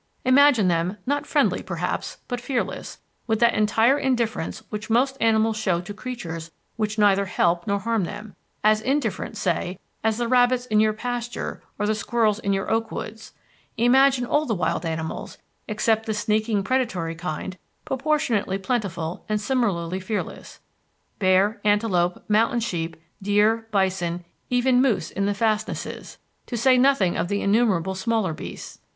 Imagine 0.25 0.67
them 0.67 0.97
not 1.05 1.27
friendly, 1.27 1.61
perhaps, 1.61 2.17
but 2.27 2.41
fearless, 2.41 2.97
with 3.27 3.39
that 3.39 3.53
entire 3.53 3.99
indifference 3.99 4.63
which 4.71 4.89
most 4.89 5.15
animals 5.21 5.57
show 5.57 5.79
to 5.79 5.93
creatures 5.93 6.49
which 6.75 6.97
neither 6.97 7.25
help 7.27 7.67
nor 7.67 7.77
harm 7.77 8.05
them 8.05 8.35
as 8.63 8.81
indifferent, 8.81 9.37
say, 9.37 9.77
as 10.03 10.17
the 10.17 10.27
rabbits 10.27 10.65
in 10.65 10.79
your 10.79 10.91
pasture 10.91 11.61
or 11.77 11.85
the 11.85 11.93
squirrels 11.93 12.39
in 12.39 12.51
your 12.51 12.67
oak 12.71 12.91
woods. 12.91 13.33
Imagine 13.77 14.25
all 14.25 14.47
the 14.47 14.55
wild 14.55 14.87
animals, 14.87 15.37
except 15.67 16.07
the 16.07 16.15
sneaking, 16.15 16.63
predatory 16.63 17.13
kind, 17.13 17.59
proportionally 17.85 18.57
plentiful 18.57 19.23
and 19.29 19.39
similarly 19.39 19.99
fearless 19.99 20.59
bear, 21.19 21.61
antelope, 21.63 22.23
mountain 22.27 22.59
sheep, 22.59 22.99
deer, 23.21 23.67
bison, 23.69 24.25
even 24.49 24.81
moose 24.81 25.11
in 25.11 25.27
the 25.27 25.35
fastnesses, 25.35 26.17
to 26.47 26.57
say 26.57 26.75
nothing 26.75 27.15
of 27.15 27.27
the 27.27 27.41
innumerable 27.43 27.93
smaller 27.93 28.33
beasts. 28.33 28.79